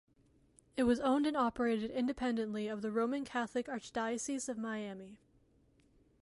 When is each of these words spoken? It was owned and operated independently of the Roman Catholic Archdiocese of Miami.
It 0.77 0.85
was 0.85 0.99
owned 0.99 1.27
and 1.27 1.37
operated 1.37 1.91
independently 1.91 2.67
of 2.67 2.81
the 2.81 2.89
Roman 2.91 3.23
Catholic 3.23 3.67
Archdiocese 3.67 4.49
of 4.49 4.57
Miami. 4.57 5.19